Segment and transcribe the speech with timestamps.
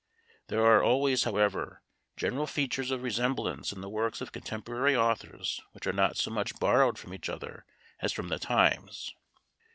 [0.47, 1.83] There are always, however,
[2.17, 6.57] general features of resemblance in the works of contemporary authors, which are not so much
[6.59, 7.65] borrowed from each other
[7.99, 9.13] as from the times.